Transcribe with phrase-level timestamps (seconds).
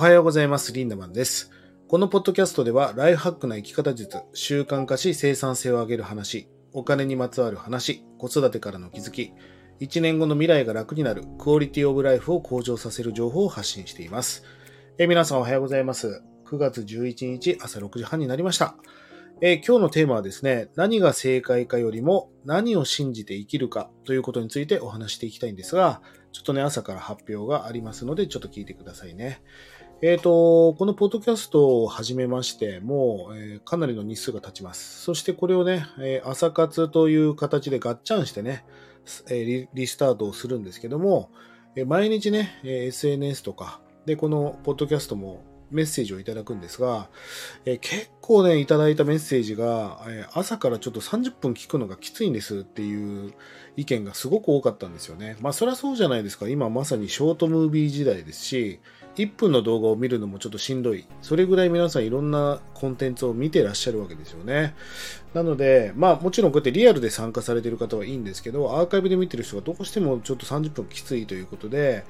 [0.00, 0.72] おはようございます。
[0.72, 1.50] リンダマンです。
[1.86, 9.34] このポッドキャストでは、ライフハックな生き方術、習慣化し生産性を上げる話、お金にまつわる話、子育てからの気づき、
[9.80, 14.42] 1年後の未来が楽になる、クオリティオブライフを向上させる情報を発信しています。
[14.96, 16.22] え皆さんおはようございます。
[16.46, 18.76] 9月11日朝6時半になりました。
[19.42, 26.00] え今日のテーマはですね、何が正解かよりも何を信じて生きるかということについてお話していきたいんですが、
[26.32, 29.42] ちょっとね、朝から発表がありますので、ちょっと聞いてくださいね。
[30.02, 35.02] えっ、と、このポッドキャストを始めまして、もう、えーかなりの日数が経ちます。
[35.02, 38.64] そしてこれをね、えー朝活という形でガッチャンしてね、
[39.28, 41.30] えーリリスタートをするんですけども、
[41.76, 47.08] えー毎日ね、えー SNS とか、で、このポッドキャストもメッセージをいただくんですが、
[47.64, 53.32] え結構ね、いただいたメッセージが、え朝からちょっと30分聞くのがきついんですっていう
[53.76, 55.36] 意見がすごく多かったんですよね。
[55.40, 56.48] まあそりゃそうじゃないですか。
[56.48, 58.80] 今まさにショートムービー時代ですし、
[59.16, 61.06] 1分の動画を見るのもちょっとしんどい。
[61.20, 64.74] それぐらい皆さんいろんなコンテンツを見てらっしゃるわけですよね。
[65.34, 72.04] なので、まあもちろんこうやってリアルで参加されている方はいいんですけど、アーカイブで見てる人がどうしてもちょっと30分きついということで、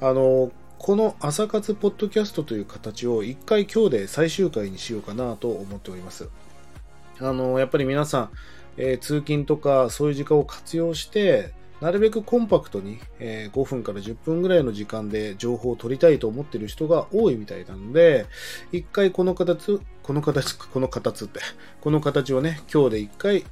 [0.00, 0.50] あの、
[0.82, 6.30] この朝活ポッドキャストという形を一回今日で最終回にしようかなと思っております。
[7.20, 8.30] あの、やっぱり皆さん、
[8.78, 18.24] えー通勤とかそういう時間を活用して、なるべくコンパクトに、えー5分から10分ぐらいの時間で情報を取りたいと思っている人が多いみたいなので、
[18.72, 21.40] 一回この形、この形、この形って、
[21.82, 23.44] この形をね、今日で一回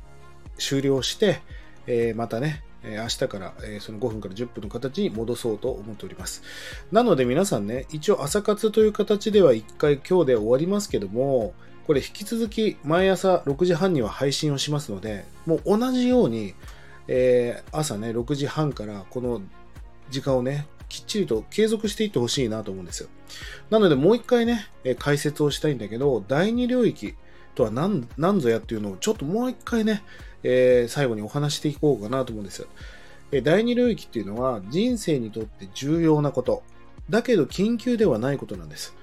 [0.57, 1.43] 終了して、
[1.87, 6.43] えーまたね、明日から、その5分から10分の形に戻そうと思っております。
[6.93, 11.55] なので皆さんね、一応朝活という形では一回今日で終わりますけども、
[11.87, 16.55] これ引き続き毎朝6時半には配信をしますので、もう同じように、
[17.09, 19.41] えー朝ね、6時半からこの
[20.11, 23.09] 時間をね、きっちりと継続していってほしいなと思うんですよ。
[23.71, 24.67] なのでもう一回ね、
[24.99, 27.15] 解説をしたいんだけど、第二領域
[27.55, 30.03] とは何何ぞやっていうのをちょっともう一回ね、
[30.43, 32.69] えー最後にお話していこうかなと思うんですよ。
[33.33, 36.63] え第二領域っていうのは人生にとって重要なこと。
[37.11, 38.95] だけど緊急ではないことなんです。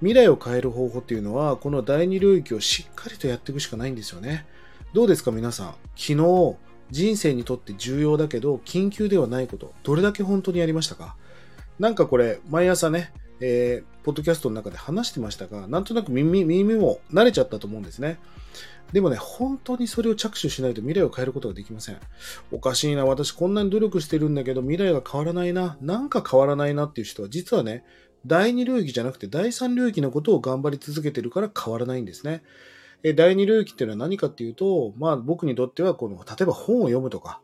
[0.00, 4.46] 未来を変える方法っていうのは、この第二領域をしっかりとやっていくしかないんですよね。
[4.94, 5.66] どうですか皆さん？
[5.94, 6.56] 昨日、
[6.90, 11.16] 人生にとって重要だけど、緊急ではないこと、どれだけ本当にやりましたか？
[11.78, 18.18] なんかこれ、毎朝ね、えーポッドキャストの中で話してましたが、なんとなく耳、耳も慣れちゃったと思うんですね。
[18.92, 21.98] でもね、本当にそれを着手しないと未来を変えることができません。
[22.50, 27.84] おかしいな、私こんなに努力してるんだけど、未来が変わらないな、なんか変わらないなっていう人は、実はね、
[28.26, 32.42] 第二領域じゃなくて第三領域のことを頑張り続けてるから変わらないんですね。
[33.02, 37.40] え第二領域っていうのは何かっていうと、まあ僕にとってはこの、例えば本を読むとか、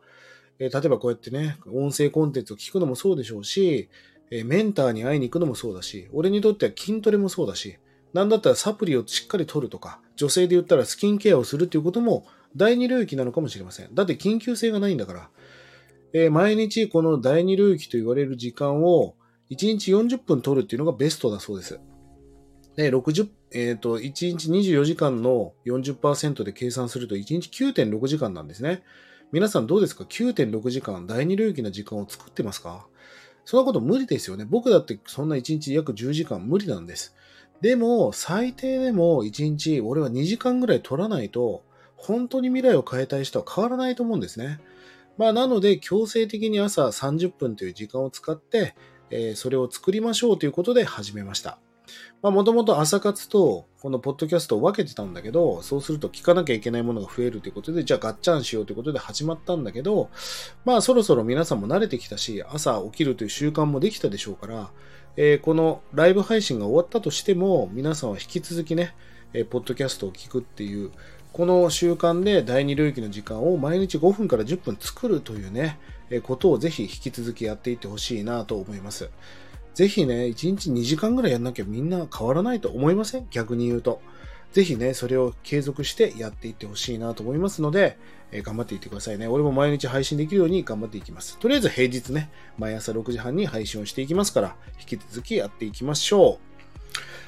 [0.58, 3.88] え例えばこうやってね、音声コンテンツを聞くのもそうでしょうし、
[4.30, 7.78] えメンターに会いに行くのもそうだし、俺にとっては筋トレもそうだし、
[8.12, 13.94] なんだったらサプリをしっかり取るとか、女性で言ったらスキンケアをするっていうことも第二領域なのかもしれません。
[13.94, 15.30] だって緊急性がないんだから。
[16.12, 19.16] えー毎日この第二領域と言われる時間を
[19.50, 21.78] 1日40分取るっていうのがベストだそうです。
[22.76, 28.82] で、60、えっ、と、1日24時間の40%で計算すると1日9.6時間なんですね。
[29.32, 32.86] 皆さんどうですか ?9.6 時間、第二領域な時間を作ってますか？
[33.44, 34.44] そんなこと無理ですよね。
[34.44, 37.14] 僕だってそんな1日約10時間無理なんです。
[37.60, 41.62] でも、最低でも1日、俺は2時間ぐらい取らないと、
[41.96, 44.60] 本当に未来を変えたい人は変わらないと思うんですね。
[45.16, 48.74] まあ、なので、強制的に朝30分という時間を使って、
[49.10, 51.58] えーそれを作りましょうということで始めました。
[52.22, 60.10] まあ、もともと朝活とこのポッドキャストを分けてたんだけど、そうすると聞かなきゃいけないものが増えるということで、じゃあガッチャンしようということで始まったんだけど、
[60.64, 64.72] まあそろそろ皆さんも慣れてきたし、朝起きるという習慣もできたでしょうから、
[65.16, 68.94] えーこのライブ配信が終わったとしても、皆さんは引き続きね、
[69.32, 70.90] えーポッドキャストを聞くっていう、
[71.32, 75.78] この習慣で第二領域の時間を毎日5分から10分作るというね、
[76.10, 79.08] えーことをぜひ引き続きやっていってほしいなと思います。
[79.74, 83.26] ぜひね、1日2時間ぐらいやんなきゃみんな変わらないと思いません？
[83.30, 84.00] 逆に言うと。
[84.52, 87.98] ぜひね、それを継続してやっていってほしいなと思いますので、
[88.32, 89.28] え頑張っていってくださいね。
[89.28, 91.38] 俺も毎日配信できるように頑張っていきます。
[91.38, 96.46] とりあえず平日ね、毎朝6時半に配信をしていきますから、引き続きやっていきましょう。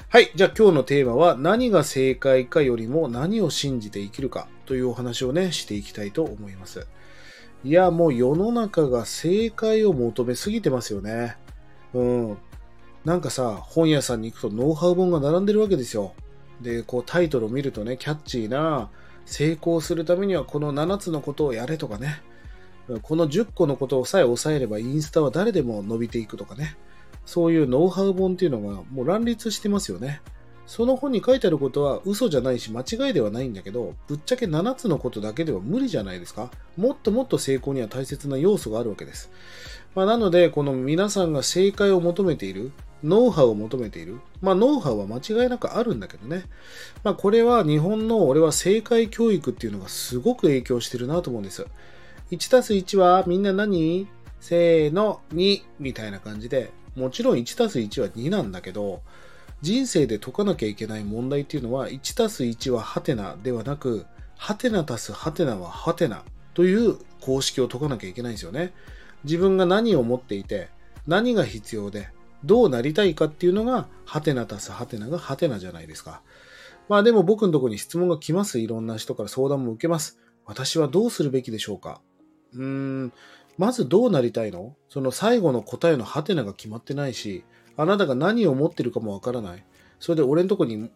[0.09, 0.31] はい。
[0.35, 6.87] じゃあ今日のテーマは何が正解かよりも何を信じて生きるかというお話をね、していきたいと思います。
[7.63, 11.35] いや、もう世の中が正解を求めすぎてますよね。
[11.93, 12.37] うん。
[13.05, 16.13] なんかさ、本屋さんに行くとノウハウ本が並んでるわけですよ。
[16.61, 18.89] で、こうタイトルを見るとね、キャッチーな、
[19.29, 22.21] 成功するためにはこの7つのことをやれとかね、
[23.03, 26.75] この10個のことをさえ抑えればインスタは誰でも伸びていくとかね、
[27.25, 30.21] そういうノウハウ本っていうのがもう乱立してますよね。
[30.65, 36.51] その本に書いてあることは嘘じゃないし間違いではないんだけど、ぶっちゃけ7つのことだけでは無理じゃないですか。
[36.75, 39.29] もっともっと成功には大切な要素があるわけです。
[39.95, 42.71] まあ、なので、この皆さんが正解を求めている、
[43.03, 44.19] ノウハウを求めている。
[44.41, 46.45] まあ、ノウハウは間違いなくあるんだけどね。
[47.03, 51.65] まあ、これは日本の俺は正解教育っていうのがすごく影響してるなと思うんです。
[52.31, 54.07] 1たす1はみんな何？
[54.41, 59.01] せーの、2みたいな感じで、もちろん1たす1は2なんだけど、
[59.61, 64.05] 人生で解かなきゃいけない問題っていうのは、1たす1はハテナではなく、
[64.37, 68.73] ハテナ足すハテナはハテナという公式を解かなきゃいけないんですよね。
[69.23, 70.69] 自分が何を持っていて、
[71.07, 72.09] 何が必要で、
[72.43, 76.21] どうなりたいかっていうのが、ハテナ足すハテナがハテナじゃないですか。
[76.87, 78.59] まあでも僕のとこに質問が来ます。
[78.59, 80.19] いろんな人から相談も受けます。
[80.45, 82.01] 私はどうするべきでしょうか
[82.53, 83.13] うーん、
[83.57, 84.75] まずどうなりたいの？
[84.89, 87.43] その最後の答えのハテナが決まってないし、
[87.77, 89.65] あなたが何を持ってるかもわからない。
[89.99, 90.89] それで俺のとこに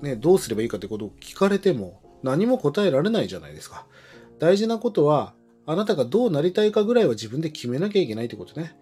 [0.00, 3.86] ね、どうすればいいかってことを聞かれても何も答えられないじゃないですか。
[4.38, 5.34] 大事なことは、
[5.66, 8.76] あなたがどうなりたいかぐらいは自分で決めなきゃいけないってことね。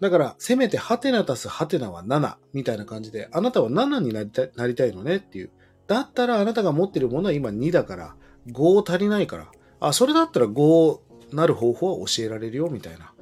[0.00, 5.50] だから、せめてハテナ足すハテナは7みたいな感じで、あなたは7になりたいなりたいのねっていう。
[5.86, 8.16] だったらあなたが持ってるものは今2だから、
[8.48, 10.98] 5足りないから、あ、それだったら5
[11.32, 13.14] なる方法は教えられるよみたいな。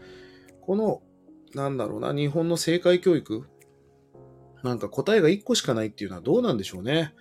[0.62, 1.02] この
[1.54, 3.46] なんだろうな、日本の正解教育
[4.62, 7.14] なんか答えが1個しかないっていうのはどうなんでしょうね。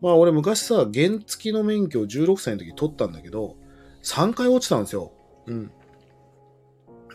[0.00, 3.56] まあ俺昔さ、原付の免許を16歳の時取ったんだけど、
[4.02, 5.12] 3回落ちたんですよ。
[5.46, 5.70] うん。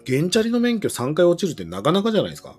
[0.07, 2.57] 原チャリの免許3回落ちるってなかなかじゃないですか。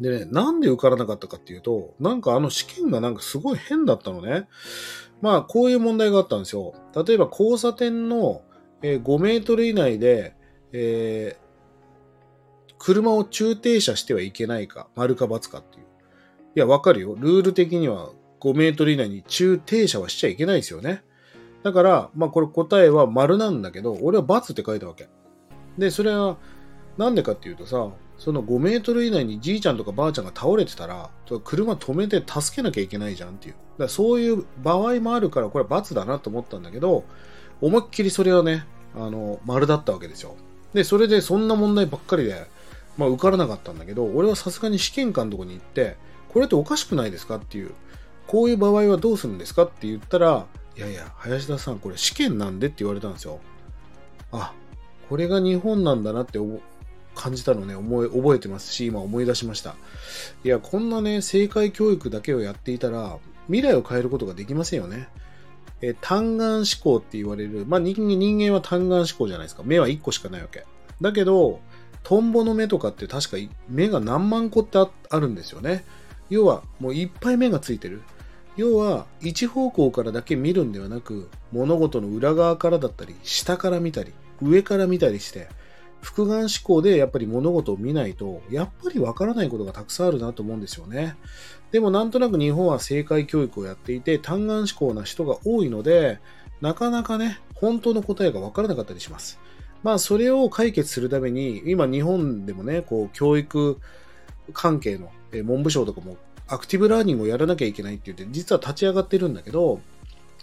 [0.00, 4.48] でね、なんで受からなかったかっていうと、なんかあの試験がなんかすごい変だったのね。
[5.20, 6.74] まあこういう問題があったんですよ。
[7.06, 8.42] 例えば交差点の
[8.82, 10.34] 5メートル以内で、
[10.72, 11.36] え
[12.78, 15.84] 車を駐停車してはいけないか、丸か×かっていう。
[16.56, 17.14] いや、わかるよ。
[17.16, 18.10] ルール的には
[18.40, 21.04] 5メートル以内に駐停車はしちゃいけないですよね。
[21.62, 25.08] だから、まあこれ答えは丸なんだけど、俺は×って書いたわけ。
[25.78, 26.36] で、それは
[26.98, 27.88] なんでかっていうとさ、
[28.18, 31.10] その5メートル以内にじいちゃんとかばあちゃんが倒れてたら、
[31.44, 33.54] 車止めて助けなきゃいけないじゃんっていう。
[33.78, 37.04] だそういう場合もあるから、これは×だなと思ったんだけど、
[37.60, 40.36] 思いっきりそれはね、あの、丸だったわけですよ。
[40.74, 42.46] で、それでそんな問題ばっかりで、
[42.96, 45.96] まあ、受からなかったんだけど、俺はさすがに試験官のとこに行って、
[46.32, 47.72] これっておかしくないですかっていう、
[48.26, 53.40] こういう場合はどうするんですかって言ったら、いやいや、林田さん、これ試験なんでって言われたんですよ。
[54.30, 54.54] あ、
[55.08, 56.38] これが日本なんだなって
[57.14, 59.76] 感じたのね、思い、覚えてますし、今思い出しました。
[60.44, 65.08] いや、こんなね、正解教育だけをやっていたら、未来を変えることができませんよね。
[65.82, 67.96] え単眼思考って言われる、まあ人
[68.38, 69.62] 間は単眼思考じゃないですか。
[69.64, 70.64] 目は1個しかないわけ。
[71.00, 71.60] だけど、
[72.04, 75.84] トンボの目とかって確か目が何万個ってあるんですよね。
[76.30, 78.02] 要はもういっぱい目がついてる。
[78.56, 84.12] 要は一方向からだけ見るんではなく物事の裏側からだったり下から見たり
[84.42, 85.48] 上から見たりして
[86.00, 91.16] 複眼思考でやっぱり物事を見ないとやっぱりわからないことがたくさんあるなと思うんですよね。
[91.70, 96.18] でもなんとなく日本は正解教育をやっていて単眼思考な人が多いので
[96.60, 99.38] なかなかね本当の答えがわからなかったりします。
[99.82, 103.78] まあ、それを解決するために、今日本でもね、こう、教育
[104.52, 105.10] 関係の、
[105.44, 106.16] 文部省とかも
[106.52, 109.80] アクティブラーニングをやらなきゃいけないって言って、実は立ち上がってるんだけど、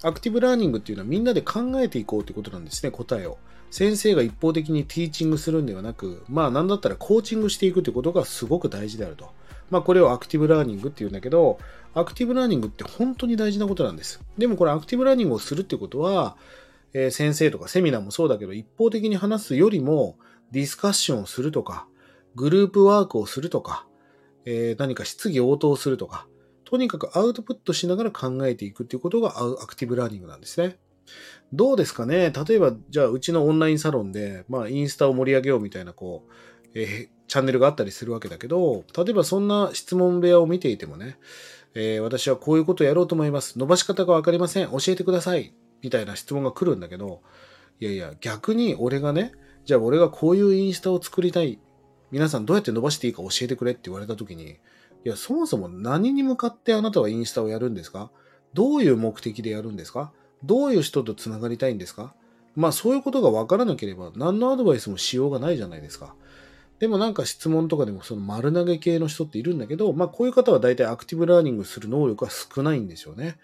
[0.02, 3.38] アクティブラーニングっていうのはみんなで考えていこうってことなんですね、答えを。
[3.70, 9.30] 先生が一方的にティーチングするんではなく、まあなんだったらコーチングしていくってことがすごく大事であると。
[9.70, 11.60] まあこれをアクティブラーニングっていうんだけど、
[11.94, 14.20] アクティブラーニングって本当に大事なことなんです。
[14.40, 16.38] でもこれアクティブラーニングをするってことは、
[16.94, 20.18] えー、先生とかセミナーもそうだけど、一方的に話すよりも、
[20.52, 21.86] ディスカッションをするとか、
[22.34, 23.86] グループワークをするとか、
[24.52, 26.28] えー、何か質疑応答するとか、
[26.66, 30.80] とにかくアウトプットしながら考えていくっていうことがアクティブラーニングなんですね。
[31.54, 32.32] どうですかね？
[32.32, 36.32] 例えば、じゃあ、うちのオンラインサロンで、まあ、インスタを盛り上げようみたいな、こう、
[36.74, 41.20] えー、チャンネルがあったりするわけだけど、例えばそんな質問部屋を見ていてもね、
[41.76, 43.60] えー、私はこういうことをやろうと思います。
[43.60, 44.70] 伸ばし方がわかりません。
[44.70, 45.54] 教えてください。
[45.84, 47.22] みたいな質問が来るんだけど、
[47.80, 49.32] いやいや、逆に俺がね、
[49.66, 51.60] じゃあ俺がこういうインスタを作りたい。
[52.12, 54.58] 皆さんどうやって伸ばしていいか教えてくれって言われた時に、い
[55.04, 58.12] や、そもそも何に向かってあなたはインスタをやるんですか？
[58.54, 60.12] どういう目的でやるんですか？
[60.44, 62.14] どういう人と繋がりたいんですか？
[62.56, 66.16] まあそういうことが分からなければ何のアドバイスもしようがないじゃないですか。
[66.80, 73.38] でもなんか質問とかでもその丸投げ系の人っているんだけど、まあこういう方は大体アクティブラーニングする能力は少ないんですよね。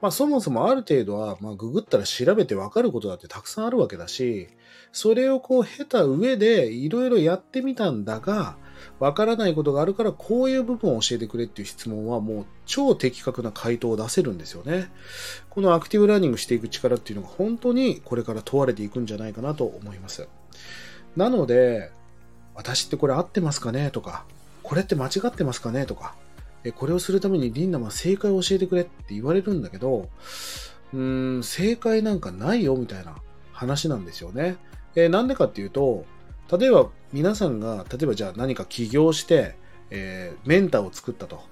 [0.00, 4.48] まあそもそもある程度は、まあググったら調べてわかることだってたくさんあるわけだし、
[4.92, 8.56] それをこう経た上でいろいろやってみたんだが、
[9.00, 14.90] わからないことがあるからこういう部分を教えてくれっていう質問はもう超的確な回答を出せるんですよね。
[15.50, 20.28] このアクティブラーニングしていく力っていうのが本当にこれから問われていくんじゃないかなと思います。
[21.16, 21.90] なので、
[22.54, 24.24] 私ってこれ合ってますかねとか、
[24.62, 26.14] これって間違ってますかねとか、
[26.76, 30.08] これをするためにリンダマ正解を教えてくれって言われるんだけど、
[30.92, 33.16] うーん、正解なんかないよみたいな
[33.52, 34.56] 話なんですよね。
[34.94, 36.04] えー、なんでかっていうと、
[36.56, 39.56] 例えば皆さんが、例えばじゃあ何か起業して、
[39.90, 41.42] えー、メンターを作ったと。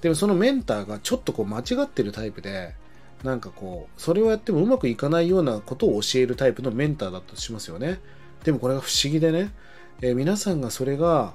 [0.00, 2.74] でもそのメンターがちょっとこう間違ってるタイプで、
[3.22, 8.00] なんかこう、それをやってもうまくいかないようなことを教えるタイプのメンターだとしますよね。
[8.44, 9.52] でもこれが不思議でね、
[10.00, 11.34] えー、皆さんがそれが、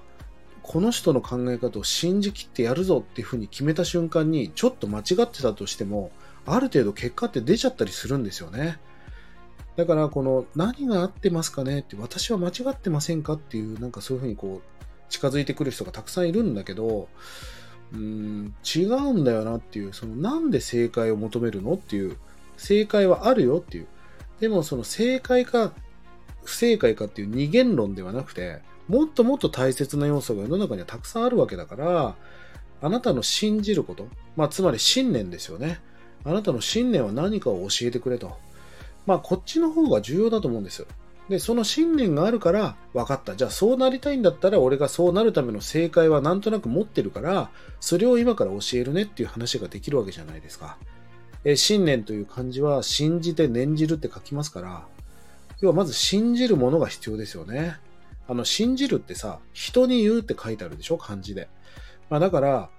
[0.68, 6.12] この人の考え方を信じきってやるぞっていうふうに決めた瞬間に、ちょっと間違ってたとしても、
[6.46, 8.78] ある程度結果って出ちゃったりするんですよね。
[9.78, 17.08] だから、この何が合ってますかねって、私は間違ってませんかっていう、なんかそういうふうにこう、近づいてくる人がたくさんいるんだけど、
[17.94, 22.18] うーん、違うんだよなっていう、そのなんで正解を求めるのっていう、
[22.58, 23.88] 正解はあるよっていう。
[24.42, 25.72] でもその正解か
[26.44, 32.16] 不正解かっていう二元論ではなくて、もっともっと大切な要素が世の中にはたくさんあるわけだから、
[32.82, 35.80] あなたの信じること、まあつまり信念ですよね。
[36.24, 38.38] あなたの信念は何かを教えてくれと。
[39.06, 40.88] まあ、こっちの方が重要だと思うんですよ。
[41.30, 43.36] で、その信念があるから、分かった。
[43.36, 50.78] じゃあ、そうなりたいんだったら、俺がそうなるための正解はなんとなく持ってるから、それを今から教えるねっていう話ができるわけじゃないですか。
[51.46, 54.86] え信念という漢字は、信じて念じるって書きますから、
[55.62, 57.78] 要はまず信じるものが必要ですよね。
[58.28, 60.98] あの、信じるってさ、人に言うって書いてあるでしょ？
[60.98, 61.50] 漢字で。
[62.10, 62.70] まあ、だから、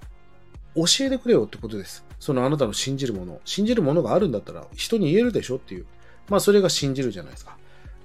[0.74, 2.04] 教えてくれよってことです。
[2.20, 3.40] そのあなたの信じるもの。
[3.44, 5.86] 信じるものがあるんだったら、人に言えるでしょっていう。
[6.28, 7.56] まあそれが信じるじゃないですか。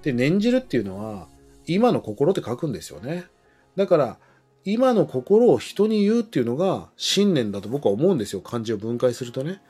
[0.02, 1.28] で、念じるっていうのは、
[1.66, 3.26] 今の心って書くんですよね。
[3.76, 4.18] だから、
[4.66, 8.42] 今の心を人に言うっていうのが信念だと僕は思うんですよ。
[8.42, 9.62] 漢字を分解するとね。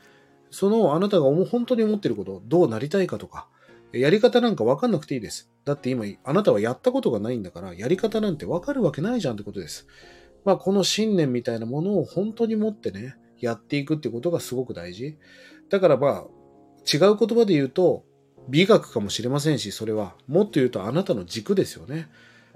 [0.50, 3.48] そのあなたが本当に思ってること、どうなりたいかとか、
[3.98, 5.50] やり方なんかわかんなくていいです。
[5.64, 9.86] だって今、あなたはやったことがないんだから、やり方なんてわかるわけないじゃんってことです。
[10.44, 15.16] まあ、この信念みたいなものを本当に持ってね、やっていくってことがすごく大事。
[15.70, 16.24] だからまあ、
[16.92, 18.04] 違う言葉で言うと、
[18.48, 20.14] 美学かもしれませんし、それは。
[20.26, 22.08] もっと言うとあなたの軸ですよね。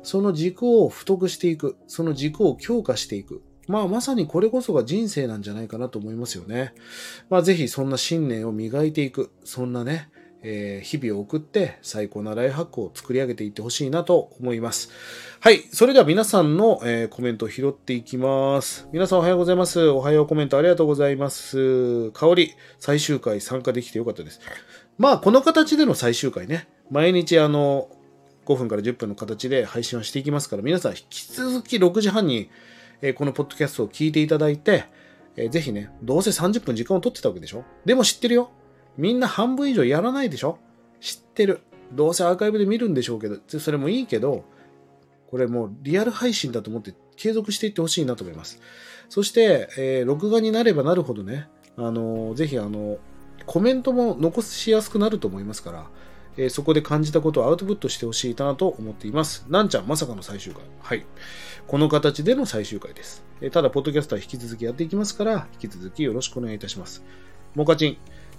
[0.02, 1.76] その軸を太くしていく。
[1.87, 3.42] その軸を強化していく。
[3.68, 6.75] まあまさにこれこそが人生なんじゃないかなと思いますよね。
[7.30, 9.30] まあぜひそんな信念を磨いていく。
[9.45, 10.11] そんなね、
[10.42, 14.90] えー、日々を送って最高なライフハックを作り上げていってほしいなと思います。
[15.40, 15.62] はい。
[15.73, 18.88] それでは皆さんの、えー、コメントを拾っていきます。
[18.92, 19.88] 皆さんおはようございます。
[19.88, 22.11] おはようコメントありがとうございます。
[22.12, 24.40] 香り、最終回参加できてよかったです。
[24.97, 26.68] まあ、この形での最終回ね。
[26.90, 27.88] 毎日あの、
[28.47, 32.50] 5分から10分の形で配信をしていきますから、皆さん引き続き6時半に、
[33.02, 34.85] えー、このポッドキャストを聞いていただいて、
[35.37, 37.64] えー、ぜひね、どうせ30分時間を取ってたわけでしょ？
[37.85, 38.50] でも知ってるよ。
[38.99, 40.59] みんな半分以上やらないでしょ？
[41.00, 41.61] 知ってる。
[41.93, 44.45] どうせアーカイブで見るんでしょうけど、それもいいけど、
[45.31, 48.61] これもうリアル配信だと思って継続していってほしいなと思います。
[49.09, 52.99] そして、えー、録画になればなるほどね、あのー、ぜひあの、
[53.47, 55.87] コメントも残しやすくなると思いますから、
[56.37, 59.47] えー、そこで感じたことをアウトプットしてほしいなと思っています。
[59.49, 60.64] なんちゃん、まさかの最終回。
[60.81, 61.07] はい。
[61.67, 63.25] この形での最終回です。
[63.40, 67.02] えー、ただ、ポッドキャストは引き続きやっていきますから、引き続きよろしくお願いいたします。
[67.55, 67.97] モカチン。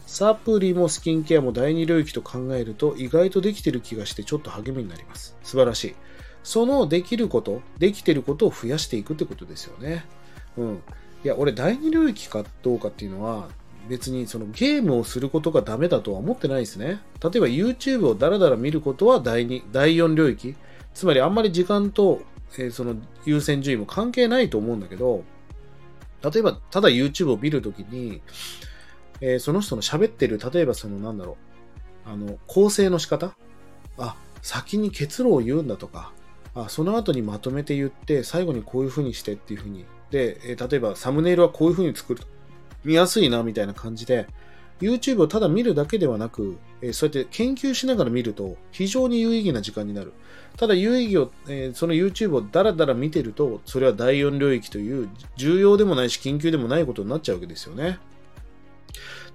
[0.09, 5.37] サプリもスキンケアも第二領域と考えると意外とできてる気がしてちょっと励みになります。
[5.43, 5.95] 素晴らしい。
[6.43, 10.03] そのできること、できてることを増やしていくってことですよね。
[10.57, 10.83] うん。
[11.23, 13.49] いや、俺第二領域かどうかっていうのは、
[13.87, 16.85] 別にそのゲームをすることがダメだとは思ってないですね。
[16.85, 20.55] 例えば YouTube をダラダラ見ることは第2、第4領域。
[20.95, 22.23] つまりあんまり時間と、
[22.57, 25.23] えー、その優先順位も関係ないと思うんだけど、
[26.23, 28.23] 例えばただ YouTube を見るときに、
[29.21, 31.38] えー、その人の喋ってる、例えばそのなんだろ
[32.05, 33.35] う、あの、構成の仕方？
[33.97, 36.11] あ、先に結論を言うんだとか、
[36.55, 39.85] あ、その後にまとめて言って、最後にこういう風にしてっていう風に。
[40.11, 42.27] で、えー、例えばサムネイルはこういう風に作ると。
[42.83, 44.27] 見やすいな、みたいな感じで、
[44.79, 50.13] YouTube をただ見るだけではなく、えー、そうやって研究しながら見ると非常に有意義な時間になる。
[50.57, 57.99] ただ有意義を、えー、その YouTube をダラダラ見てると、それは第4領域という重要でもないし緊急でもないことになっちゃうわけですよね。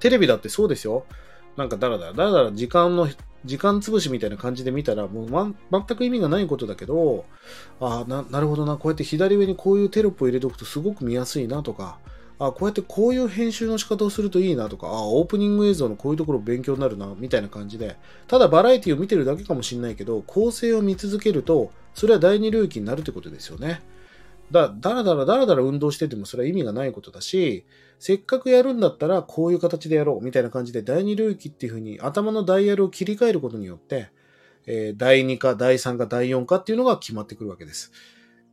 [0.05, 1.07] テレビだってそうですよ。
[1.57, 3.09] なんかだらだら、だらだら時間の、
[3.47, 7.25] 時間潰しみたいな感じで見たら、もう、ま、全く意味がないことだけど、
[7.81, 11.97] ああ、な、なるほどな、こうやって左上にこういうテロップを入れておくとすごく見やすいなとか、
[12.39, 17.97] あこうやってこういう編集の仕方をするといいなとか、あオープニング映像のこういうところ勉強になるな、みたいな感じで、
[18.29, 23.81] ただバラエティを見てるだけかもしれないけど、構成を見続けると、それは第二領域になるってことですよね。
[24.51, 27.67] だ、だらだらだらだら運動しててもそれは意味がないことだし、
[27.99, 34.11] せっかくやるんだったらこういう形でやろうみたいな感じで第二領域っていう風に頭のダイヤルを切り替えることによって、
[34.67, 37.93] えー、第2か第3か第4かっていうのが決まってくるわけです。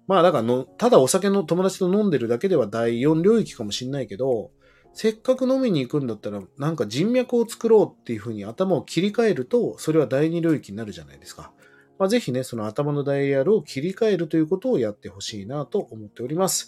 [0.08, 4.52] まあだからの、ただお酒の友達と飲んでるだけでは第4領域かもしんないけど、
[4.94, 11.54] せっかく飲みに行くんだったら、なんか人脈を作ろうっていう風に頭を切り替えると、それは第2領域になるじゃないですか。
[12.02, 16.68] まあ、ぜひね、その頭のダイヤルを切り替えるということをやってほしいなと思っております。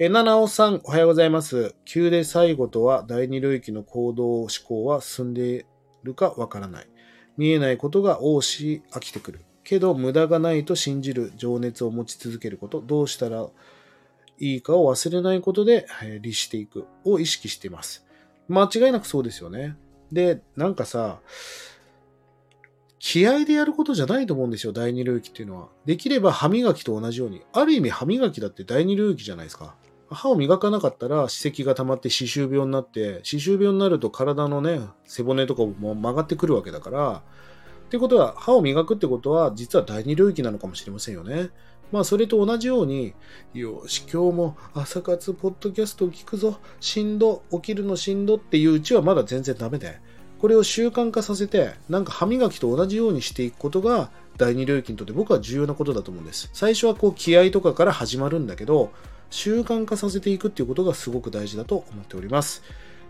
[0.00, 1.76] え、七尾さん、おはようございます。
[1.84, 5.64] 急で最後とは第二領域の行動思考は進んでい
[6.02, 6.88] るかわからない。
[7.36, 9.42] 見えないことが多し飽きてくる。
[9.62, 12.80] けど、無駄がないと信じる情熱を持ち続けること。
[12.80, 13.46] どうしたら
[14.40, 18.04] いいかを忘れないことで、え律していくを意識しています。
[18.48, 19.76] 間違いなくそうですよね。
[20.10, 21.20] で、なんかさ、
[23.06, 25.68] 気合でやることじゃないと思うんですよ、第二領域っていうのは。
[25.84, 27.42] できれば歯磨きと同じように。
[27.52, 29.76] ある意味歯磨きだって第二領域じゃないですか。
[30.08, 37.22] 歯を磨かなかったら歯石が溜まって歯周病になって、歯周病になると体のね、背骨とかも曲がってくるわけだから、
[37.84, 41.50] ってことは、歯を磨くってことは、実は第二領域なのかもしれませんよね。
[41.92, 43.12] まあ、それと同じように、
[43.52, 50.00] よし、今日も朝活ポッドキャスト聞くぞ、しんど、起きるのしんどっていううちはまだ全然ダメで、
[50.44, 56.50] これを習慣化させて、なんか歯磨きと同じようにしていくことが、第二領域にとって僕は重要なことだと思うんです。
[56.52, 58.92] 最初はこう気合とかから始まるんだけど、
[59.30, 62.62] 習慣化させていくっていうことがすごく大事だと思っております。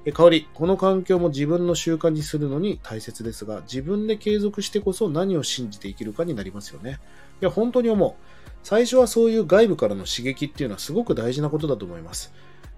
[0.04, 7.00] え香り、この環境も自分の習慣にするのに大切ですが、自分で継続してこそ何を信じて生きるかになりますよね。
[7.42, 8.14] いや、本当に思う。
[8.62, 12.32] 最初はそういう外部からの刺激っていうのはすごく大事なことだと思います。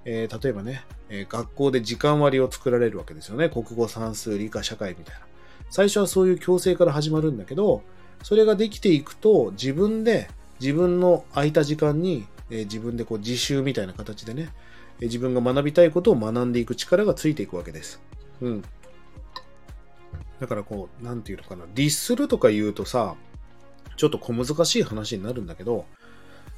[0.08, 3.48] えー、例えばね、えー、学校で時間割を作られるわけですよね。
[3.48, 5.20] 国語、算数、理科、社会みたいな。
[5.68, 7.82] 最初はそういう強制から始まるんだけど、
[8.22, 14.50] それができていくと、自分で、自分の空いた時間に、えー、自分でこう自習みたいな形でね、
[15.00, 18.00] え自分が学びたいことを学んでいく力がついていくわけです。
[18.40, 18.62] うん。
[20.40, 23.16] だからこう、なんていうのかな、ディスるとか言うとさ、
[23.96, 25.84] ちょっと小難しい話になるんだけど、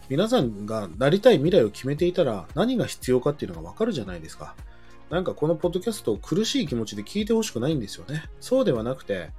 [0.08, 4.54] 皆さんがなりたい未来を決めていたら何が必要かっていうのがわかるじゃないですか。
[5.10, 8.24] なんかこのポッドキャストを苦しい気持ちで聞いてほしくないんですよね。
[8.40, 9.30] そうではなくて、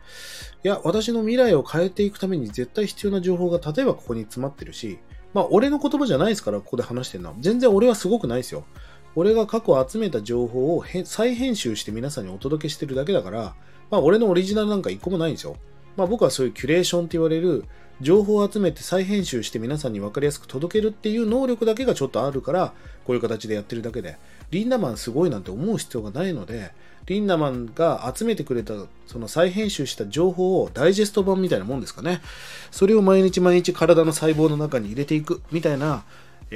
[0.63, 4.97] いや、私の未来を変えていくために絶対必要な情報が例えばここに詰まってるし、
[5.33, 7.35] まあ俺の言葉じゃないですから、ここで話してるのは。
[7.39, 8.65] 全然俺はすごくないですよ。
[9.15, 13.55] 俺が過去集めた情報を再編集して皆さんにお届けしてるだけだから、
[13.91, 15.55] まあ俺のオリジナルなんか一個もないんですよ。
[15.97, 17.65] まあ僕はそういうキュレーションって言われる
[18.01, 24.17] 情報を集めて再編集して皆さんに分かりやすく届けるっていう能力だけがちょっとあるから、こういう形でやってるだけで、
[24.51, 26.71] リンダマンすごいなんて思う必要がないので、
[27.05, 28.73] リンダマンが集めてくれた、
[29.07, 32.21] その再編集した情報をダイジェスト版みたいなもんですかね。
[32.71, 36.03] それを毎日毎日体の細胞の中に入れていくみたいな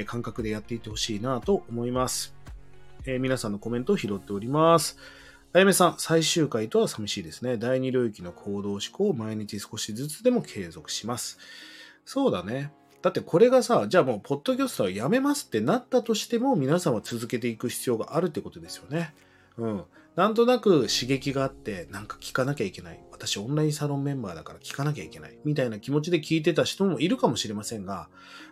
[0.06, 2.34] 感覚でやっていってほしいなと思います。
[3.06, 4.96] えー、皆さんのコメントを拾っております。
[5.56, 7.56] あやめさん、最終回とは寂しいですね。
[7.56, 11.38] 第二領域の行動思考を毎日少しずつでも継続します。
[12.04, 12.72] そうだね。
[13.02, 19.14] だってこれがさ、じゃあもう、ポッドキャストはやめますってなったとしても、皆さんは続けていく必要があるってことですよね。
[19.56, 19.84] うん。
[20.16, 23.00] なんとなく刺激があって、なんか聞かなきゃいけない。
[23.12, 25.38] 私オンラインサロンメンバーだから聞かなきゃいけない。
[25.44, 28.08] みたいな気持ちで聞いてた人もいるかもしれませんが、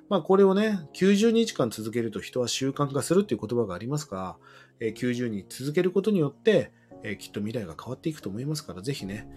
[0.09, 4.37] まあこれをね、90日間続けると人は習慣化するっていう言葉がありますが、
[4.81, 6.71] 90日続けることによって、
[7.05, 9.29] え、きっと未来が変わっていくと思いますから、ぜひね、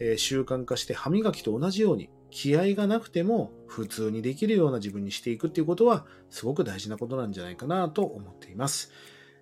[0.00, 8.92] え、習慣化して歯磨きと同じように、気合がなくても普通にできるような自分にしていくっていうことは、すごく大事なことなんじゃないかなと思っています。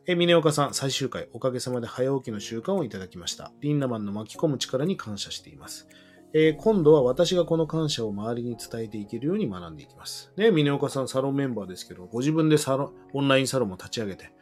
[0.06, 3.52] え、峰岡さん、最終回、おかげさまで早起きの習慣をいただきました。
[3.60, 5.88] リンナマンの巻き込む力に感謝しています。
[6.32, 10.32] えー、今度は私がこの感謝を周りに伝えていけるように学んでいきます。
[10.36, 14.32] ね、峰岡さんサロンメンバーですけど、ご自分でサロン、オンラインサロンも立ち上げて、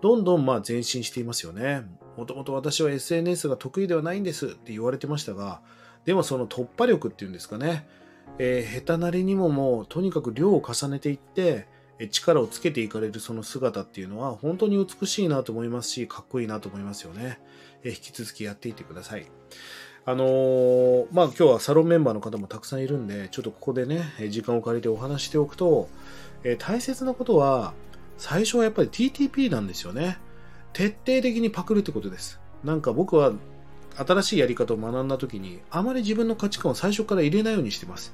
[0.00, 1.82] どんどんまあ前進していますよね。
[2.16, 5.60] もともと私は SNS が得意ではないんですって言われてましたが、
[6.04, 7.86] でもその突破力っていうんですかね、
[8.38, 11.68] えー、下手なりにももうとにかく量を重ねていって、
[12.10, 17.38] 力をつけていかれるその姿っていうのは本当に美しいなと思いますし、かっこいいなと思いますよね。
[17.82, 19.26] えー、引き続きやっていってください。
[20.06, 25.88] あのー、まあ今日はサロンメンバーの方もたくさんいるんで、ちょっとここでね、時間を借りてお話しておくと、
[26.42, 27.74] えー、大切なことは、
[28.20, 30.18] 最初はやっぱり TTP なんですよね。
[30.74, 32.38] 徹底的にパクるってことです。
[32.62, 33.32] なんか僕は
[33.96, 38.12] 新しいやり方を学んだ時に、あまり自分の価値観を最初から入れないようにしてます。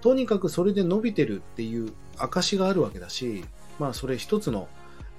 [0.00, 3.44] とにかくそれで伸びてるっていう証があるわけだし、
[3.78, 4.66] まあそれ一つの、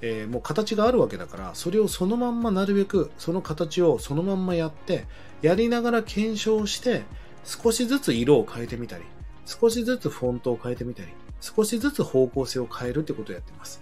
[0.01, 5.05] えー、もう形があるわけだから、それをそのまんまなるべくその形をそのまんまやって、
[5.41, 7.03] やりながら検証して、
[7.45, 9.05] 少しずつ色を変えてみたり、
[9.45, 11.07] 少しずつフォントを変えてみたり、
[11.39, 13.81] 少しずつ方向性を変えるってことをやってます。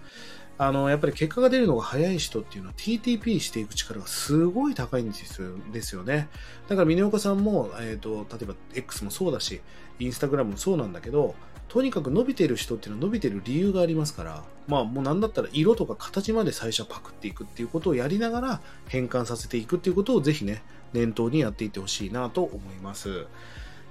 [0.58, 6.28] あの、やっぱり結果が出るのが早い人っていうのは TTP していく力がすごい高いんですよですよね。
[6.68, 9.60] だから峰岡さんも、えっ、ー、と、例えば X もそうだし、
[9.98, 11.34] インスタグラムもそうなんだけど、
[11.68, 23.26] とにかく伸びてる人っていうのは伸びてる理由がありますから、まあもうなんだったら色とか形まで最初はパクっていくっていうことをやりながら変換させていくっていうことをぜひね、念頭にやっていってほしいなと思います。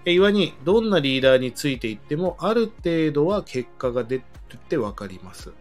[0.05, 4.23] 岩にどんなリーダーについていってもある程度は結果が出る
[4.55, 5.51] ってわかります。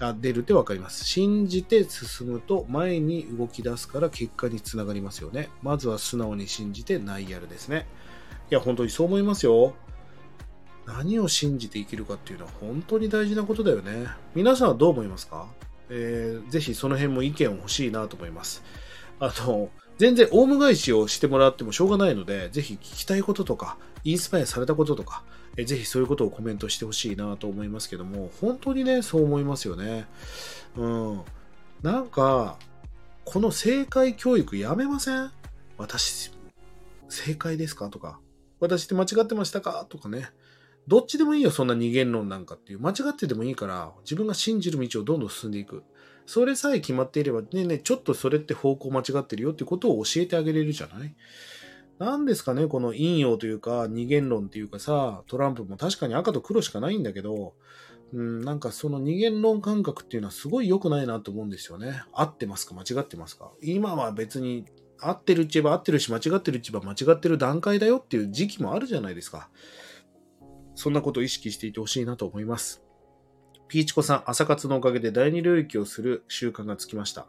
[0.00, 1.04] あ出るってわかります。
[1.04, 5.50] 信じて進むと前に動き出すから結果につながりますよね。
[5.62, 7.86] まずは素直に信じてないやるですね。
[8.50, 9.74] いや、本当にそう思いますよ。
[10.86, 14.06] 何を信じて生きるかっていうのは本当に大事なことだよね。
[14.34, 15.46] 皆さんはどう思いますか？
[15.90, 18.62] えー、ぜひその辺も意見を欲しいなと思います。
[19.20, 25.24] あの、全然オウム返しをしてもらってもしょうがないので、ぜひ聞きたいこととか、インスパイアされたこととか、
[25.58, 30.06] えぜひそういうことをコメントしてほしいなと思いますけども、本当にね、そう思いますよね。
[30.76, 31.20] うん。
[31.82, 32.56] なんか、
[33.24, 35.30] この正解教育やめません？
[35.76, 36.30] 私、
[37.08, 37.90] 正解ですか？
[37.90, 38.20] とか、
[38.60, 39.84] 私って間違ってましたか？
[39.88, 40.30] とかね。
[40.86, 42.78] どっちでもいいよ、そんな二元論なんかっていう。
[42.78, 45.82] 間違っててもいいから、自分が信じる道をどんどん進んでいく。
[46.24, 51.14] それさえ決まっていれば、ねね、ちょっとそれって方向間違ってるよってことを教えてあげれるじゃない？
[51.98, 57.54] 何ですかね、この陰陽というか、二元論っていうかさ、トランプも確かに赤と黒しかないんだけど、
[58.12, 62.02] うん、なんかその二元論感覚っていうのはすごい良くないなと思うんですよね。
[62.12, 64.64] 合ってますか間違ってますか今は別に
[65.00, 69.50] 合ってるっちゃえば合ってるし、間違ってるっちゃえば間違ってる段階だよっていう時期もあるじゃないですか。
[70.74, 72.82] そんなことを意識していてほしいなと思います。
[73.68, 77.26] ピーチコさん、朝活のおかげで第二領域をする習慣がつきました。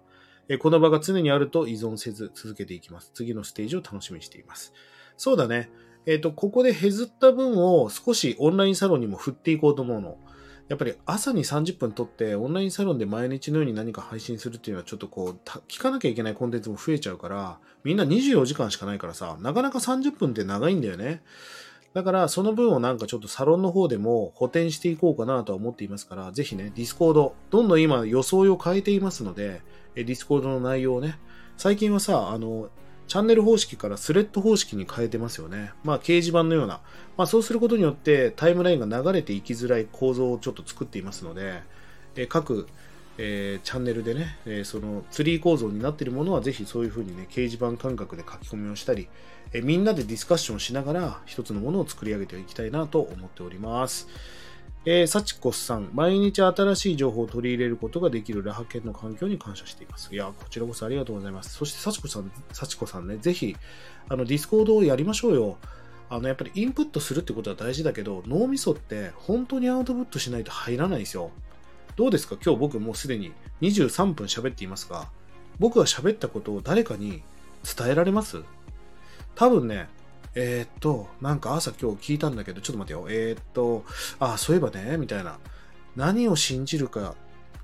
[0.57, 3.11] この場が常にあると依存せず続けていきます。
[3.13, 4.73] 次のステージを楽しみにしています。
[5.15, 5.69] そうだね。
[6.05, 10.17] えっ、ー、と、ここで削った分を少しオンラインサロンにも振っていこうと思うの。
[10.69, 21.21] やっぱり朝に30分撮ってオンラインサロンで毎日のように何か配信するっていうのはちょっとこう、聞かなきゃいけないコンテンツも増えちゃうから、みんな24時間しかないからさ、なかなか30分って長いんだよね。
[21.93, 29.61] だから、その分をなんかちょっとサロンの方でも補填していこうかなとは思っていますから、ぜひね、 Discord、どんどん今装いを変えていますので、
[29.95, 31.19] Discordの内容をね、
[31.57, 32.69] 最近はさ、あの、
[33.07, 35.71] チャンネル方式からスレッド方式に変えてますよね。
[35.83, 36.79] まあ、掲示板のような。
[37.17, 41.63] まあ、そうすることによってタイムラインが流れていきづらい構造をちょっと作っていますので、
[42.15, 42.67] え各、
[43.21, 49.09] えー、チャンネルでね、えー、そのツリー構造になっているものはぜひそういうふうにね、掲示板感覚で書き込みをしたり、
[49.51, 54.07] えみんなでディスカッションしながら一つのものを作り上げていきたいなと思っております。
[54.85, 60.13] えー、サチコさん、毎日新しい情報を取り入れることができるラハ研の環境に感謝しています。
[60.13, 61.53] いや、こちらこそありがとうございます。
[61.53, 63.57] そして、サチコさん、サチコさんね、ぜひ、
[64.07, 65.57] あの、 Discordをやりましょうよ。
[66.09, 71.31] あの、やっぱりインプットするってことは大事だけど、脳みそって本当にアウトプットしないと入らないですよ。
[71.99, 72.37] どうですか？
[72.41, 75.09] 今日僕もうすでに23分喋っていますが、
[75.59, 77.21] 僕が喋ったことを誰かに
[77.77, 78.41] 伝えられます？
[79.35, 79.89] 多分ね、
[80.33, 83.07] えー、っと、なんか朝今日聞いたんだけど、ちょっと待ってよ。
[83.09, 83.83] えー、っと、
[84.17, 85.39] あ、そういえばね、みたいな。
[85.97, 87.15] 何を信じるか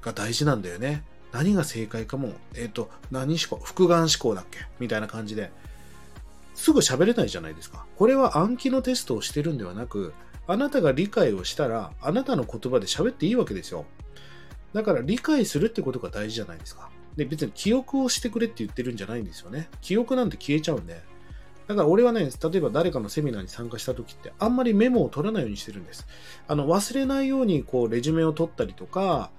[0.01, 1.05] が大事なんだよね。
[1.31, 4.59] 何が正解かも、え、っと、何思考、複眼思考だっけ？
[4.81, 5.49] みたいな感じで。
[6.55, 7.85] すぐ喋れないじゃないですか。
[7.95, 10.13] これは暗記のテストをしてるんではなく、
[10.45, 13.85] あなたが理解をしたら、あなたの言葉で喋っていいわけですよ。
[14.75, 16.89] だから理解するってことが大事じゃないですか。
[17.15, 19.69] で、別に記憶をしてくれって言ってるんじゃないんですよね。
[19.79, 21.01] 記憶なんて消えちゃうんで。
[21.67, 26.05] だから俺はね、例えば誰かのセミナーに参加した時って、あんまりメモを取らないようにしてるんです。
[26.49, 29.31] あの、忘れないように、こう、レジュメを取ったりとか、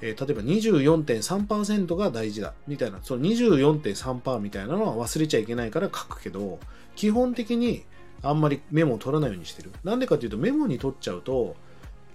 [0.00, 6.60] えー、例えば24.3%が大事だ、みたいな、その24.3%みたいなのは忘れちゃいけないから書くけど、
[6.94, 7.82] 基本的に
[8.22, 9.72] あんまりメモを取らないようにしてる。
[9.82, 11.56] なんでかっていうと、メモに取っちゃうと、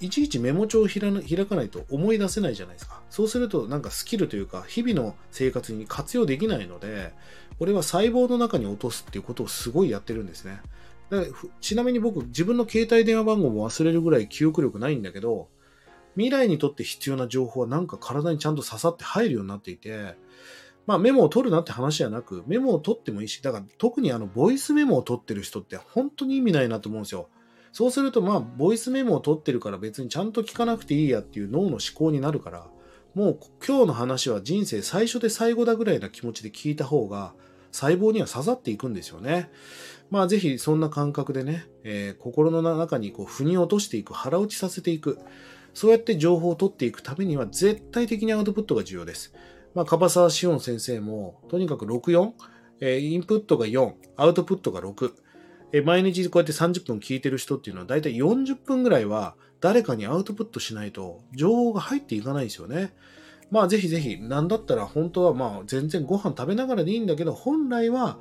[0.02, 1.02] いちいちメモ帳を開
[1.46, 3.02] かないと思い出せないじゃないですか。
[3.10, 7.14] そうするとなんかスキルというか日々の生活に活用できないので、
[7.60, 10.62] 俺は細胞の中に落とすっていうことをすごいやってるんですね。
[11.60, 15.50] ちなみに僕自分の携帯電話番号も忘れるぐらい記憶力ないんだけど、
[16.16, 20.16] 未来にとって必要な情報はなんか体にちゃんと刺さって入るようになっていて、
[20.86, 27.30] まあメモを取るなって話じゃなく、メモを取ってもいいし、だから特にあのボイスメモを取ってる人って本当に意味ないなと思うんですよ。
[27.72, 32.68] そうすると、まあ、ボイスメモを取ってるから別にちゃんと聞かなくていいやっていう脳の思考になるから、
[33.16, 37.34] もう今日の話は人生最初で最後だぐらいな気持ちで聞いた方が、
[37.72, 39.52] 細胞には刺さっていくんですよね。
[40.10, 45.20] まあぜひそんな感覚でね、えー、心の中にこう腑に落としていく、腹落ちさせていく。
[45.74, 49.34] そうやって情報を取っていくためには絶対的にアウトプットが重要です。
[49.76, 52.32] まあ、樺沢志音先生も、とにかく64、
[52.82, 55.14] えー、インプットが4、アウトプットが6。
[55.72, 62.94] え毎日こうやって30分聞いてる人っていうのは大体40分ぐらいは誰かにアウトプットしないと情報が入っていかないんですよね。
[63.52, 68.18] まあぜひぜひ、なんだったら本当はまあ全然ご飯食べながらでいいんだけど、本来は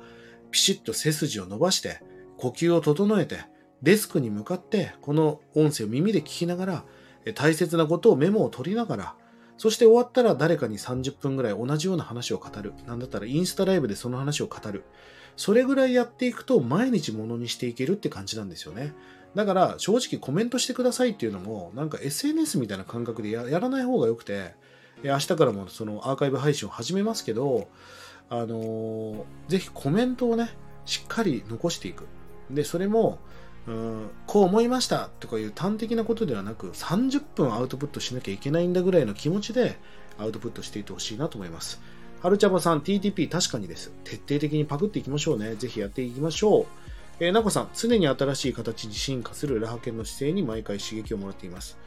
[0.51, 2.01] ピシッと背筋を伸ばして、
[2.37, 3.39] 呼吸を整えて、
[3.81, 6.83] デスクに向かってこの音声を耳で聞きながら、
[7.35, 9.15] 大切なことをメモを取りながら、
[9.57, 12.73] そして終わったら誰かに30分ぐらい同じような話を語る。
[12.87, 14.83] なんだったらインスタライブでその話を語る。
[15.39, 18.93] それぐらいやっていくと毎日ものにしていけるって感じなんですよね。
[19.35, 24.53] だから正直コメントしてくださいっていうのもなんか SNS みたいな感覚でやらない方がよくて
[25.01, 27.69] 明日からもそのアーカイブ配信を始めますけど
[28.29, 30.49] あのー、ぜひコメントをね
[30.85, 32.05] しっかり残していく
[32.51, 33.19] でそれも
[33.65, 39.77] うんこう思いましたとかいう端的なことではなく30分アウトプットしなきゃいけないんだぐらいの気持ちで
[40.17, 41.79] アウトプットしていってほしいなと思います
[42.21, 43.93] はるちゃばさん、TTP 確かにです。
[44.03, 45.55] 徹底的にパクっていきましょうね。
[45.55, 46.65] ぜひやっていきましょう。
[47.21, 51.77] えー、なこさん、常に新しい形に進化するラハケンの姿勢に毎回刺激をもらっています。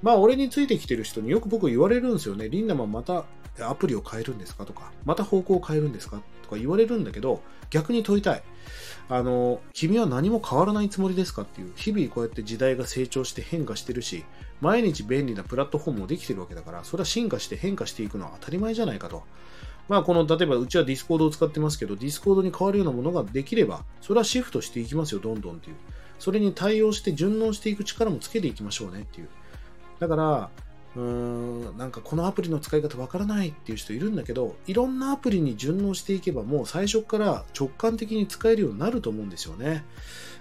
[0.00, 2.48] まあ、俺についてきてる人によく僕言われるんですよね。
[2.48, 3.24] リンナマンまた
[3.60, 4.64] アプリを変えるんですか？
[4.64, 6.22] とか、また方向を変えるんですか？
[6.44, 8.42] とか言われるんだけど、逆に問いたい。
[9.08, 11.42] あの、君は何も変わらないつもりですか？
[11.42, 14.24] っていう、日々こうやって時代が成長して変化してるし、
[14.60, 19.24] 毎日便利なプラットフォームもできてるわけだから、それは進化して変化していくのは当たり前じゃないかと。
[19.90, 25.76] まあ、この、例えば、うちは Discordを使ってますけど、 Discordに変わるようなものができれば、それはシフトしていきますよ、どんどんっていう。
[26.20, 29.28] それに対応して順応していく力もつけていきましょうねっていう。
[29.98, 30.50] だから、
[30.94, 31.02] うー
[31.74, 39.84] ん、なんかこのアプリの使い方わからないっていう人いるんだけど、いろんなアプリに順応していけばもう最初から直感的に使えるようになると思うんですよね。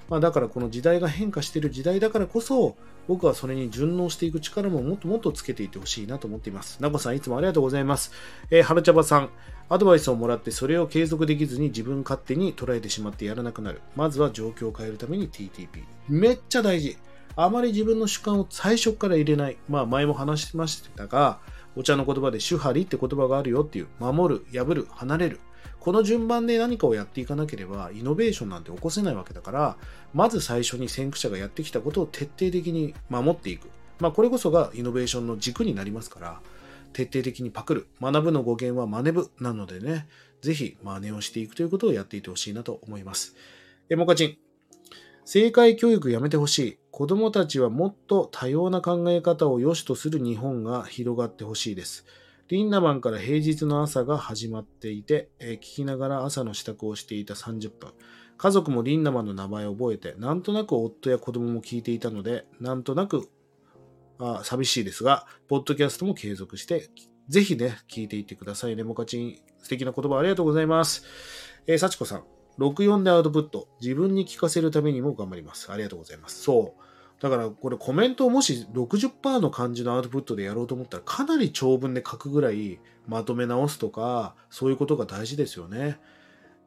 [0.10, 2.76] まあ、だからこの時代が変化している時代だからこそ、
[3.10, 6.80] 僕はそれに順応していく力ももっともっとつけていってほしいなと思っています。
[6.80, 8.12] なこさん、いつもありがとうございます。
[8.52, 9.30] えー、はるちゃばさん、
[9.68, 13.82] アドバイスをもらってそれを継続できずに自分勝手に捉えてしまってやらなくなる。
[13.96, 15.86] まずは状況を変えるために TTP。
[16.08, 16.98] めっちゃ大事。
[17.36, 19.58] あまり自分の主観を最初から入れない。
[19.68, 21.40] まあ前も話しましたが、
[21.76, 25.40] お茶の言葉で主張りって言葉があるよっていう、守る、破る、離れる。
[25.80, 29.78] この順番で何かをやっていかなければ、イノベーションなんて起こせないわけだから、
[30.14, 33.70] まず最初に先駆者がやってきたことを徹底的に守っていく。
[34.00, 36.42] まあ、これこそがイノベーションの軸になりますから、
[36.94, 37.88] 徹底的にパクる。
[38.02, 40.08] 学ぶの語源は真似ぶなのでね、
[40.42, 43.36] ぜひ真似をしていくということをやっていてほしいなと思います。
[43.90, 44.38] え、もかちん。
[45.26, 46.78] 正解教育やめてほしい。
[46.92, 52.06] 子供たちはもっと多様な考え方を良しとする日本が広がってほしいです。
[52.50, 57.94] リンナマンから平日の朝が始まっていて、えー、聞きながら朝の支度をしていた30分。
[58.38, 63.30] 家族もリンナマンの名前を覚えて、なんとなく夫や子供も聞いていたので、なんとなく
[64.18, 66.90] あ寂しいですが、ポッドキャストも継続して、
[67.28, 68.84] ぜひね、聞いていってくださいね。
[68.84, 71.04] モカチン、素敵な言葉ありがとうございます。
[71.68, 72.24] えー、幸子さん、
[72.58, 75.72] 64でアウトプット、自分に聞かせるためにも頑張ります。
[75.72, 76.42] ありがとうございます。
[76.42, 76.89] そう。
[77.20, 86.00] だからこれコメントをもし60%の感じのアウトプットでやろうと思ったらかなり長文で書くぐらいまとめ直すとかそういうことが大事ですよね。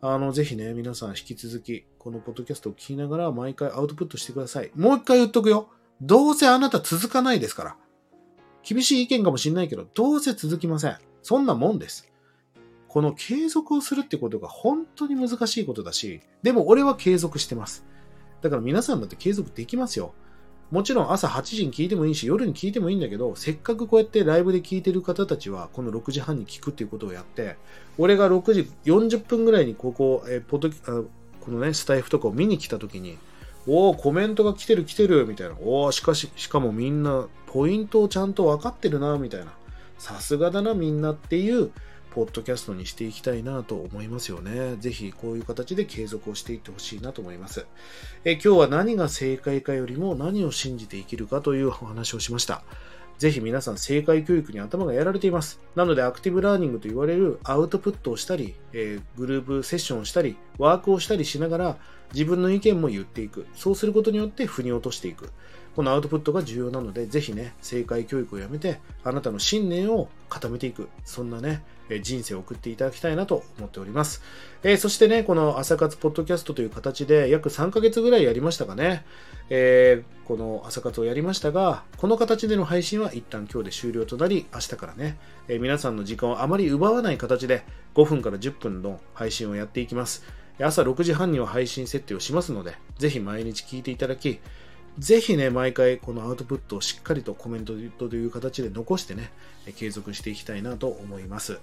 [0.04, 4.72] あの、ぜひね、皆さん引き続きこのポッドキャストを聞きながら毎回アウトプットしてください。
[4.74, 5.68] もう一回言っとくよ。
[6.00, 7.76] どうせあなた続かないですから。
[8.64, 10.96] 厳しい意見かもしんないけど、どうせ続きません。
[11.22, 12.10] そんなもんです。
[12.88, 17.86] この継続をするってことが本当に難しいことだし、でも俺は継続してます。
[18.42, 20.14] だから皆さんだって継続できますよ。
[20.72, 27.56] もちろん朝8時に聞いてもいいし、夜に聞いてもいいんだけど、せっかくこうやってライブで聞いてる方たちは、この6時半に聞くっていうことをやって、
[27.98, 31.04] 俺が6時40分ぐらいにここ、えポッドあ
[31.42, 33.18] このね、スタイフとかを見に来た時に、
[33.66, 35.56] おお、コメントが来てる来てる、みたいな。
[35.60, 39.52] おお、しかし、しかもみんな、ポイントをちゃんと分かってるな、みたいな。
[39.98, 41.70] さすがだな、みんなっていう、
[42.14, 44.76] ポッドキャストにしていきたいなと思いますよね。
[44.78, 47.66] ぜひこういう形で継続をしていってほしいなと思います。
[48.24, 52.62] え今日は何が正解かよりも何を信じて生きるかというお話をしました。
[53.18, 55.60] ぜひ皆さん正解教育に頭がやられています。
[55.74, 61.76] なのでアクティブラーニングと言われるアウトプットをしたり、えー、グループセッションをしたり、ワークをしたりしながら
[62.12, 63.46] 自分の意見も言っていく。
[63.54, 65.30] そうすることによって腑に落としていく。
[65.74, 70.88] このアウトプットが重要なので、ぜひね、正解教育をやめて、あなたの信念を固めていく。
[71.04, 71.62] そんなね、
[72.02, 74.22] 人生を送っていただきたいなと思っております。
[74.62, 79.04] えー、そしてね、この朝活ポッドキャストという形で約3ヶ月ぐらいやりましたかね。
[79.48, 90.24] えー、この朝活をやりましたが、この形での配信は一旦今日で終了となり、明日からね、えー、皆さんの時間をあまり奪わない形で5分から10分の配信をやっていきます。
[90.60, 94.38] 朝6時半には配信設定をしますので、ぜひ毎日聞いていただき、
[94.98, 97.72] ぜひね、毎回このアウトプットをしっかりとコメント
[98.08, 99.30] という形で残してね、
[99.76, 101.60] 継続していきたいなと思います。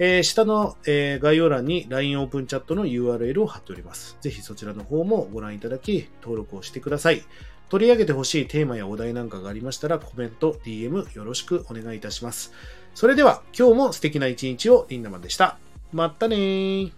[0.00, 4.16] えー、下の、えー、概要欄に LINE オープンチャットの URL を貼っております。
[4.20, 7.22] ぜひそちらの方もご覧いただき、登録をしてください。
[7.68, 12.52] 取り上げてほしいテーマやお題なんかがありましたら、コメント、DM よろしくお願いいたします。
[12.94, 15.58] それでは、今日も素敵な一日をリンダマンでした。
[15.92, 16.92] まったねー。